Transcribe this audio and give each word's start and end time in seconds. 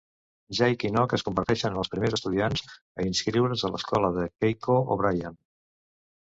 Jake 0.59 0.87
i 0.89 0.93
Nog 0.95 1.13
es 1.17 1.23
converteixen 1.27 1.75
en 1.77 1.81
els 1.83 1.91
primers 1.91 2.17
estudiants 2.19 2.65
a 2.73 3.07
inscriure's 3.11 3.67
a 3.69 3.73
l'escola 3.77 4.13
de 4.19 4.29
Keiko 4.33 4.83
O'Brien. 4.99 5.41